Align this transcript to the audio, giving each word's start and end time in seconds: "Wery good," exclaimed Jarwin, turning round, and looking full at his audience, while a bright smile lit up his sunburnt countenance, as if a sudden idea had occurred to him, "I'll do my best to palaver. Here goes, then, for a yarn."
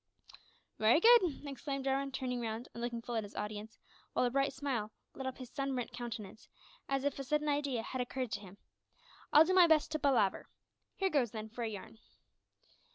"Wery 0.79 0.99
good," 0.99 1.45
exclaimed 1.45 1.83
Jarwin, 1.85 2.11
turning 2.11 2.41
round, 2.41 2.67
and 2.73 2.81
looking 2.81 3.03
full 3.03 3.13
at 3.13 3.23
his 3.23 3.35
audience, 3.35 3.77
while 4.13 4.25
a 4.25 4.31
bright 4.31 4.51
smile 4.51 4.91
lit 5.13 5.27
up 5.27 5.37
his 5.37 5.51
sunburnt 5.51 5.91
countenance, 5.91 6.47
as 6.89 7.03
if 7.03 7.19
a 7.19 7.23
sudden 7.23 7.47
idea 7.47 7.83
had 7.83 8.01
occurred 8.01 8.31
to 8.31 8.39
him, 8.39 8.57
"I'll 9.31 9.45
do 9.45 9.53
my 9.53 9.67
best 9.67 9.91
to 9.91 9.99
palaver. 9.99 10.49
Here 10.95 11.11
goes, 11.11 11.29
then, 11.29 11.49
for 11.49 11.61
a 11.63 11.69
yarn." 11.69 11.99